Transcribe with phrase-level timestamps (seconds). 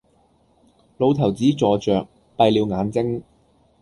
[0.97, 3.21] 老頭子坐着，閉了眼睛，